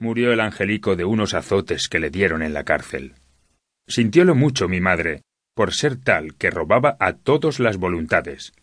Murió 0.00 0.32
el 0.32 0.40
angelico 0.40 0.96
de 0.96 1.04
unos 1.04 1.34
azotes 1.34 1.86
que 1.88 2.00
le 2.00 2.08
dieron 2.08 2.42
en 2.42 2.54
la 2.54 2.64
cárcel. 2.64 3.12
Sintiólo 3.86 4.34
mucho 4.34 4.66
mi 4.66 4.80
madre, 4.80 5.20
por 5.54 5.74
ser 5.74 5.96
tal 5.96 6.36
que 6.36 6.50
robaba 6.50 6.96
a 6.98 7.12
todos 7.12 7.60
las 7.60 7.76
voluntades. 7.76 8.54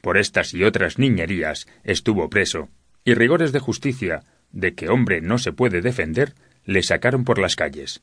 Por 0.00 0.16
estas 0.16 0.54
y 0.54 0.64
otras 0.64 0.98
niñerías 0.98 1.68
estuvo 1.84 2.30
preso, 2.30 2.70
y 3.04 3.12
rigores 3.12 3.52
de 3.52 3.60
justicia, 3.60 4.22
de 4.52 4.74
que 4.74 4.88
hombre 4.88 5.20
no 5.20 5.36
se 5.36 5.52
puede 5.52 5.82
defender, 5.82 6.34
le 6.64 6.82
sacaron 6.82 7.24
por 7.24 7.38
las 7.38 7.56
calles. 7.56 8.00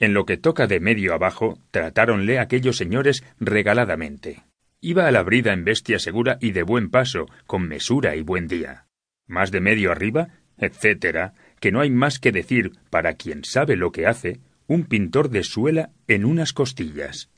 En 0.00 0.12
lo 0.12 0.26
que 0.26 0.36
toca 0.36 0.66
de 0.66 0.80
medio 0.80 1.14
abajo, 1.14 1.60
tratáronle 1.70 2.40
aquellos 2.40 2.76
señores 2.76 3.22
regaladamente. 3.38 4.42
Iba 4.80 5.06
a 5.06 5.12
la 5.12 5.22
brida 5.22 5.52
en 5.52 5.62
bestia 5.62 6.00
segura 6.00 6.38
y 6.40 6.50
de 6.50 6.64
buen 6.64 6.90
paso, 6.90 7.28
con 7.46 7.68
mesura 7.68 8.16
y 8.16 8.22
buen 8.22 8.48
día. 8.48 8.86
Más 9.28 9.52
de 9.52 9.60
medio 9.60 9.92
arriba, 9.92 10.30
etcétera, 10.58 11.34
que 11.60 11.72
no 11.72 11.80
hay 11.80 11.90
más 11.90 12.18
que 12.18 12.32
decir 12.32 12.72
para 12.90 13.14
quien 13.14 13.44
sabe 13.44 13.76
lo 13.76 13.92
que 13.92 14.06
hace, 14.06 14.40
un 14.66 14.84
pintor 14.84 15.28
de 15.28 15.44
suela 15.44 15.90
en 16.08 16.24
unas 16.24 16.52
costillas. 16.52 17.30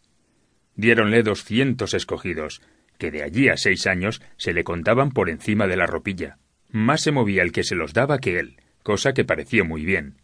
Diéronle 0.77 1.23
doscientos 1.23 1.95
escogidos, 1.95 2.63
que 2.99 3.11
de 3.11 3.23
allí 3.23 3.49
a 3.49 3.57
seis 3.57 3.87
años 3.87 4.23
se 4.37 4.53
le 4.53 4.65
contaban 4.65 5.11
por 5.11 5.29
encima 5.29 5.67
de 5.67 5.77
la 5.77 5.87
ropilla. 5.87 6.39
Más 6.71 7.03
se 7.03 7.13
movía 7.13 7.43
el 7.43 7.53
que 7.53 7.65
se 7.65 7.75
los 7.75 7.93
daba 7.93 8.19
que 8.19 8.39
él, 8.39 8.57
cosa 8.83 9.15
que 9.15 9.25
pareció 9.25 9.65
muy 9.65 9.85
bien. 9.85 10.17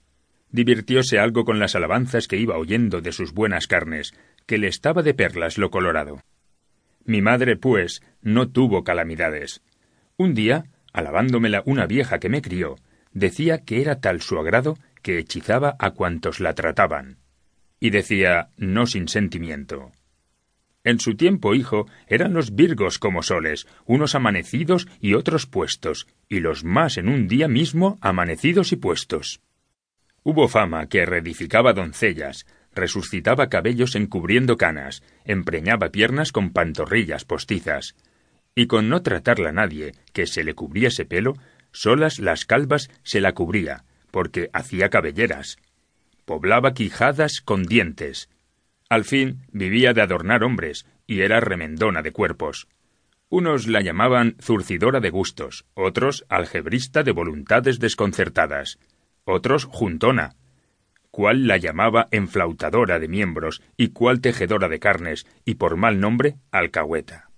Divirtióse 0.50 1.18
algo 1.18 1.44
con 1.44 1.58
las 1.58 1.76
alabanzas 1.76 2.26
que 2.26 2.36
iba 2.36 2.58
oyendo 2.58 3.00
de 3.00 3.12
sus 3.12 3.32
buenas 3.32 3.66
carnes, 3.66 4.14
que 4.46 4.58
le 4.58 4.66
estaba 4.66 5.02
de 5.02 5.14
perlas 5.14 5.58
lo 5.58 5.70
colorado. 5.70 6.20
Mi 7.04 7.22
madre, 7.22 7.56
pues, 7.56 8.02
no 8.22 8.48
tuvo 8.48 8.82
calamidades. 8.82 9.62
Un 10.16 10.34
día, 10.34 10.64
alabándomela 10.92 11.62
una 11.66 11.86
vieja 11.86 12.18
que 12.18 12.28
me 12.28 12.42
crió, 12.42 12.76
decía 13.12 13.64
que 13.64 13.80
era 13.80 14.00
tal 14.00 14.20
su 14.20 14.38
agrado 14.38 14.78
que 15.02 15.18
hechizaba 15.18 15.76
a 15.78 15.92
cuantos 15.92 16.40
la 16.40 16.54
trataban. 16.54 17.18
Y 17.78 17.90
decía, 17.90 18.50
no 18.56 18.86
sin 18.86 19.08
sentimiento. 19.08 19.92
En 20.82 20.98
su 20.98 21.14
tiempo, 21.14 21.54
hijo, 21.54 21.86
eran 22.06 22.32
los 22.32 22.54
virgos 22.54 22.98
como 22.98 23.22
soles, 23.22 23.66
unos 23.84 24.14
amanecidos 24.14 24.88
y 25.00 25.14
otros 25.14 25.46
puestos, 25.46 26.06
y 26.28 26.40
los 26.40 26.64
más 26.64 26.96
en 26.96 27.08
un 27.08 27.28
día 27.28 27.48
mismo 27.48 27.98
amanecidos 28.00 28.72
y 28.72 28.76
puestos. 28.76 29.40
Hubo 30.22 30.48
fama 30.48 30.86
que 30.86 31.04
reedificaba 31.04 31.72
doncellas, 31.72 32.46
resucitaba 32.74 33.48
cabellos 33.48 33.94
encubriendo 33.94 34.56
canas, 34.56 35.02
empreñaba 35.24 35.90
piernas 35.90 36.32
con 36.32 36.50
pantorrillas 36.50 37.24
postizas, 37.24 37.94
y 38.60 38.66
con 38.66 38.90
no 38.90 39.00
tratarla 39.00 39.52
nadie 39.52 39.94
que 40.12 40.26
se 40.26 40.44
le 40.44 40.52
cubriese 40.52 41.06
pelo, 41.06 41.32
solas 41.72 42.18
las 42.18 42.44
calvas 42.44 42.90
se 43.02 43.22
la 43.22 43.32
cubría, 43.32 43.84
porque 44.10 44.50
hacía 44.52 44.90
cabelleras. 44.90 45.56
Poblaba 46.26 46.74
quijadas 46.74 47.40
con 47.40 47.62
dientes. 47.62 48.28
Al 48.90 49.06
fin 49.06 49.46
vivía 49.50 49.94
de 49.94 50.02
adornar 50.02 50.44
hombres, 50.44 50.84
y 51.06 51.22
era 51.22 51.40
remendona 51.40 52.02
de 52.02 52.12
cuerpos. 52.12 52.68
Unos 53.30 53.66
la 53.66 53.80
llamaban 53.80 54.36
zurcidora 54.42 55.00
de 55.00 55.08
gustos, 55.08 55.64
otros 55.72 56.26
algebrista 56.28 57.02
de 57.02 57.12
voluntades 57.12 57.78
desconcertadas 57.78 58.78
otros 59.24 59.64
juntona, 59.64 60.34
cuál 61.10 61.46
la 61.46 61.56
llamaba 61.56 62.08
enflautadora 62.10 62.98
de 62.98 63.08
miembros 63.08 63.62
y 63.78 63.88
cuál 63.88 64.20
tejedora 64.20 64.68
de 64.68 64.80
carnes, 64.80 65.26
y 65.46 65.54
por 65.54 65.76
mal 65.76 65.98
nombre, 65.98 66.36
alcahueta. 66.50 67.29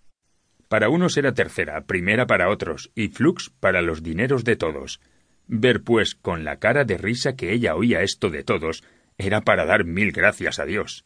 Para 0.73 0.89
unos 0.89 1.19
era 1.19 1.35
tercera, 1.35 1.83
primera 1.83 2.27
para 2.27 2.49
otros, 2.49 2.91
y 2.95 3.09
flux 3.09 3.51
para 3.61 3.83
los 3.83 4.03
dineros 4.03 4.43
de 4.43 4.57
todos. 4.57 5.03
Ver, 5.47 5.83
pues, 5.83 6.15
con 6.15 6.45
la 6.45 6.57
cara 6.61 6.85
de 6.85 6.97
risa 6.97 7.37
que 7.37 7.53
ella 7.53 7.75
oía 7.75 8.01
esto 8.01 8.31
de 8.31 8.43
todos, 8.43 8.83
era 9.19 9.43
para 9.43 9.67
dar 9.67 9.85
mil 9.85 10.13
gracias 10.13 10.59
a 10.59 10.65
Dios. 10.65 11.05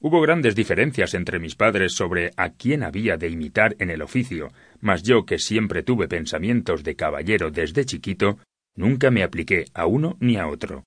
Hubo 0.00 0.22
grandes 0.22 0.54
diferencias 0.54 1.12
entre 1.12 1.40
mis 1.40 1.56
padres 1.56 1.92
sobre 1.92 2.30
a 2.38 2.54
quién 2.54 2.84
había 2.84 3.18
de 3.18 3.28
imitar 3.28 3.76
en 3.80 3.90
el 3.90 4.00
oficio, 4.00 4.50
mas 4.80 5.02
yo 5.02 5.26
que 5.26 5.38
siempre 5.38 5.82
tuve 5.82 6.08
pensamientos 6.08 6.82
de 6.84 6.96
caballero 6.96 7.50
desde 7.50 7.84
chiquito, 7.84 8.38
Nunca 8.76 9.10
me 9.10 9.24
apliqué 9.24 9.66
a 9.74 9.84
uno 9.84 10.16
ni 10.20 10.38
a 10.38 10.48
otro. 10.48 10.84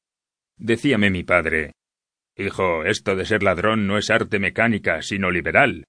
Decíame 0.57 1.11
mi 1.11 1.23
padre 1.23 1.73
Hijo, 2.35 2.85
esto 2.85 3.15
de 3.15 3.27
ser 3.27 3.43
ladrón 3.43 3.85
no 3.85 3.99
es 3.99 4.09
arte 4.09 4.39
mecánica, 4.39 5.03
sino 5.03 5.29
liberal. 5.29 5.83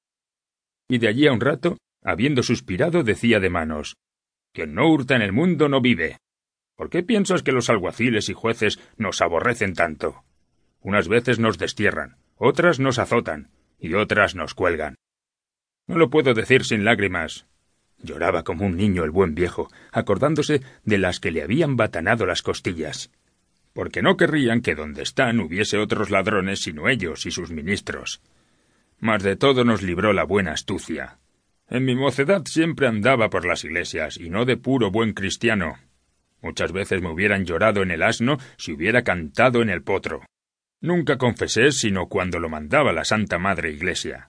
Y 0.90 0.98
de 0.98 1.08
allí 1.08 1.26
a 1.26 1.32
un 1.32 1.40
rato, 1.40 1.76
habiendo 2.02 2.42
suspirado, 2.42 3.02
decía 3.02 3.40
de 3.40 3.50
manos 3.50 3.96
Quien 4.52 4.74
no 4.74 4.88
hurta 4.88 5.16
en 5.16 5.22
el 5.22 5.32
mundo 5.32 5.68
no 5.68 5.80
vive. 5.80 6.18
¿Por 6.76 6.90
qué 6.90 7.02
piensas 7.02 7.42
que 7.42 7.52
los 7.52 7.70
alguaciles 7.70 8.28
y 8.28 8.34
jueces 8.34 8.78
nos 8.96 9.20
aborrecen 9.20 9.74
tanto? 9.74 10.24
Unas 10.80 11.08
veces 11.08 11.38
nos 11.38 11.58
destierran, 11.58 12.16
otras 12.36 12.78
nos 12.78 12.98
azotan, 12.98 13.50
y 13.78 13.94
otras 13.94 14.34
nos 14.34 14.54
cuelgan. 14.54 14.94
No 15.86 15.96
lo 15.96 16.10
puedo 16.10 16.34
decir 16.34 16.64
sin 16.64 16.84
lágrimas, 16.84 17.46
Lloraba 18.00 18.44
como 18.44 18.64
un 18.64 18.76
niño 18.76 19.04
el 19.04 19.10
buen 19.10 19.34
viejo, 19.34 19.70
acordándose 19.90 20.62
de 20.84 20.98
las 20.98 21.18
que 21.18 21.32
le 21.32 21.42
habían 21.42 21.76
batanado 21.76 22.26
las 22.26 22.42
costillas. 22.42 23.10
Porque 23.72 24.02
no 24.02 24.16
querrían 24.16 24.60
que 24.60 24.74
donde 24.74 25.02
están 25.02 25.40
hubiese 25.40 25.78
otros 25.78 26.10
ladrones 26.10 26.60
sino 26.60 26.88
ellos 26.88 27.26
y 27.26 27.30
sus 27.30 27.50
ministros. 27.50 28.22
Mas 29.00 29.22
de 29.22 29.36
todo 29.36 29.64
nos 29.64 29.82
libró 29.82 30.12
la 30.12 30.24
buena 30.24 30.52
astucia. 30.52 31.18
En 31.70 31.84
mi 31.84 31.94
mocedad 31.94 32.44
siempre 32.46 32.86
andaba 32.86 33.28
por 33.28 33.44
las 33.44 33.64
iglesias, 33.64 34.16
y 34.16 34.30
no 34.30 34.44
de 34.44 34.56
puro 34.56 34.90
buen 34.90 35.12
cristiano. 35.12 35.78
Muchas 36.40 36.72
veces 36.72 37.02
me 37.02 37.10
hubieran 37.10 37.44
llorado 37.44 37.82
en 37.82 37.90
el 37.90 38.02
asno 38.02 38.38
si 38.56 38.72
hubiera 38.72 39.02
cantado 39.02 39.60
en 39.60 39.68
el 39.68 39.82
potro. 39.82 40.22
Nunca 40.80 41.18
confesé 41.18 41.72
sino 41.72 42.08
cuando 42.08 42.38
lo 42.38 42.48
mandaba 42.48 42.92
la 42.92 43.04
Santa 43.04 43.38
Madre 43.38 43.70
Iglesia. 43.70 44.28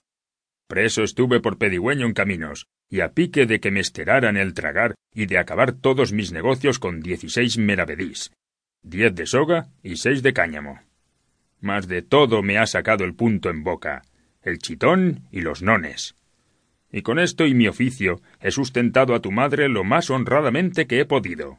Preso 0.66 1.02
estuve 1.02 1.40
por 1.40 1.56
pedigüeño 1.56 2.06
en 2.06 2.12
caminos, 2.12 2.66
y 2.88 3.00
a 3.00 3.12
pique 3.12 3.46
de 3.46 3.60
que 3.60 3.70
me 3.70 3.80
esteraran 3.80 4.36
el 4.36 4.52
tragar 4.52 4.94
y 5.14 5.26
de 5.26 5.38
acabar 5.38 5.72
todos 5.72 6.12
mis 6.12 6.32
negocios 6.32 6.78
con 6.78 7.00
dieciséis 7.00 7.56
meravedís, 7.56 8.32
diez 8.82 9.14
de 9.14 9.26
soga 9.26 9.68
y 9.82 9.96
seis 9.96 10.22
de 10.22 10.32
cáñamo. 10.32 10.80
Mas 11.60 11.88
de 11.88 12.02
todo 12.02 12.42
me 12.42 12.58
ha 12.58 12.66
sacado 12.66 13.04
el 13.04 13.14
punto 13.14 13.48
en 13.48 13.62
boca, 13.62 14.02
el 14.42 14.58
chitón 14.58 15.28
y 15.30 15.40
los 15.40 15.62
nones. 15.62 16.16
Y 16.92 17.02
con 17.02 17.18
esto 17.18 17.46
y 17.46 17.54
mi 17.54 17.68
oficio 17.68 18.20
he 18.40 18.50
sustentado 18.50 19.14
a 19.14 19.20
tu 19.20 19.30
madre 19.30 19.68
lo 19.68 19.84
más 19.84 20.10
honradamente 20.10 20.86
que 20.86 21.00
he 21.00 21.04
podido. 21.04 21.58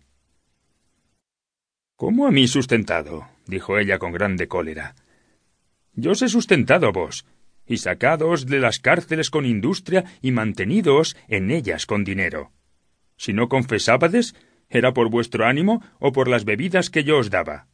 ¿Cómo 1.96 2.28
a 2.28 2.32
mí 2.32 2.48
sustentado? 2.48 3.28
dijo 3.46 3.78
ella 3.78 4.00
con 4.00 4.12
grande 4.12 4.48
cólera. 4.48 4.96
Yo 5.94 6.12
os 6.12 6.22
he 6.22 6.30
sustentado 6.30 6.88
a 6.88 6.92
vos, 6.92 7.26
y 7.68 7.78
sacados 7.78 8.48
de 8.48 8.60
las 8.60 8.80
cárceles 8.80 9.30
con 9.30 9.46
industria 9.46 10.06
y 10.22 10.32
mantenidos 10.32 11.16
en 11.28 11.52
ellas 11.52 11.86
con 11.86 12.04
dinero. 12.04 12.52
Si 13.18 13.34
no 13.34 13.50
confesábades, 13.50 14.36
era 14.70 14.94
por 14.94 15.10
vuestro 15.10 15.46
ánimo 15.46 15.84
o 16.00 16.12
por 16.12 16.28
las 16.28 16.44
bebidas 16.44 16.90
que 16.90 17.04
yo 17.04 17.20
os 17.20 17.30
daba. 17.30 17.68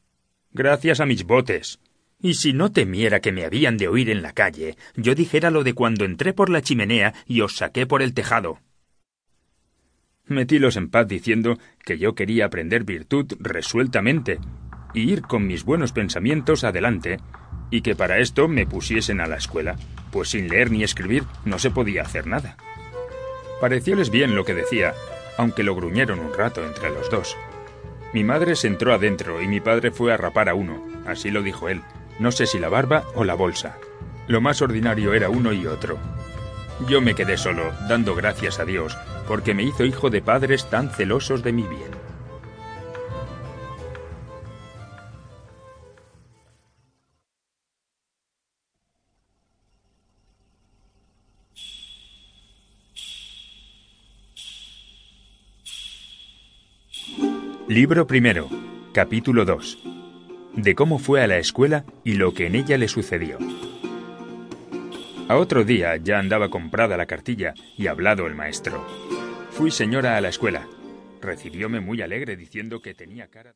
Gracias 0.51 0.99
a 0.99 1.05
mis 1.05 1.23
botes. 1.23 1.79
Y 2.19 2.33
si 2.33 2.51
no 2.51 2.71
temiera 2.71 3.19
que 3.19 3.31
me 3.31 3.45
habían 3.45 3.77
de 3.77 3.87
oír 3.87 4.09
en 4.09 4.23
la 4.23 4.33
calle, 4.33 4.75
yo 4.95 5.13
dijera 5.13 5.51
lo 5.51 5.63
de 5.63 5.73
cuando 5.73 6.03
entré 6.03 6.33
por 6.33 6.49
la 6.49 6.61
chimenea 6.61 7.13
y 7.27 7.41
os 7.41 7.57
saqué 7.57 7.85
por 7.85 8.01
el 8.01 8.13
tejado. 8.13 8.59
Metílos 10.25 10.75
en 10.75 10.89
paz 10.89 11.07
diciendo 11.07 11.57
que 11.85 11.97
yo 11.97 12.15
quería 12.15 12.45
aprender 12.45 12.83
virtud 12.83 13.33
resueltamente 13.39 14.39
y 14.93 15.11
ir 15.11 15.21
con 15.21 15.45
mis 15.45 15.63
buenos 15.63 15.91
pensamientos 15.91 16.63
adelante, 16.63 17.19
y 17.69 17.81
que 17.81 17.95
para 17.95 18.19
esto 18.19 18.47
me 18.47 18.65
pusiesen 18.65 19.21
a 19.21 19.27
la 19.27 19.37
escuela, 19.37 19.75
pues 20.11 20.29
sin 20.29 20.47
leer 20.47 20.71
ni 20.71 20.83
escribir 20.83 21.23
no 21.45 21.59
se 21.59 21.69
podía 21.69 22.01
hacer 22.01 22.25
nada. 22.25 22.57
Parecióles 23.61 24.09
bien 24.09 24.35
lo 24.35 24.43
que 24.43 24.55
decía, 24.55 24.93
aunque 25.37 25.63
lo 25.63 25.75
gruñeron 25.75 26.19
un 26.19 26.33
rato 26.33 26.65
entre 26.65 26.89
los 26.89 27.09
dos. 27.09 27.37
Mi 28.13 28.23
madre 28.23 28.55
se 28.55 28.67
entró 28.67 28.93
adentro 28.93 29.41
y 29.41 29.47
mi 29.47 29.59
padre 29.59 29.91
fue 29.91 30.13
a 30.13 30.17
rapar 30.17 30.49
a 30.49 30.55
uno, 30.55 30.83
así 31.05 31.29
lo 31.29 31.43
dijo 31.43 31.69
él, 31.69 31.81
no 32.19 32.31
sé 32.31 32.45
si 32.47 32.59
la 32.59 32.69
barba 32.69 33.03
o 33.15 33.23
la 33.23 33.35
bolsa. 33.35 33.77
Lo 34.27 34.41
más 34.41 34.61
ordinario 34.61 35.13
era 35.13 35.29
uno 35.29 35.53
y 35.53 35.67
otro. 35.67 35.97
Yo 36.87 37.01
me 37.01 37.15
quedé 37.15 37.37
solo, 37.37 37.71
dando 37.87 38.15
gracias 38.15 38.59
a 38.59 38.65
Dios, 38.65 38.97
porque 39.27 39.53
me 39.53 39.63
hizo 39.63 39.85
hijo 39.85 40.09
de 40.09 40.21
padres 40.21 40.69
tan 40.69 40.89
celosos 40.89 41.43
de 41.43 41.53
mi 41.53 41.63
bien. 41.63 41.97
Libro 57.67 58.07
primero, 58.07 58.47
capítulo 58.93 59.43
2. 59.43 59.96
De 60.57 60.73
cómo 60.73 60.97
fue 60.97 61.21
a 61.21 61.27
la 61.27 61.37
escuela 61.37 61.85
y 62.03 62.13
lo 62.13 62.33
que 62.33 62.47
en 62.47 62.55
ella 62.55 62.79
le 62.79 62.87
sucedió. 62.87 63.37
A 65.29 65.37
otro 65.37 65.63
día 65.63 65.97
ya 65.97 66.17
andaba 66.17 66.49
comprada 66.49 66.97
la 66.97 67.05
cartilla 67.05 67.53
y 67.77 67.85
hablado 67.85 68.25
el 68.25 68.33
maestro. 68.33 68.83
Fui 69.51 69.69
señora 69.69 70.17
a 70.17 70.21
la 70.21 70.29
escuela. 70.29 70.67
Recibióme 71.21 71.79
muy 71.79 72.01
alegre 72.01 72.35
diciendo 72.35 72.81
que 72.81 72.95
tenía 72.95 73.27
cara 73.27 73.45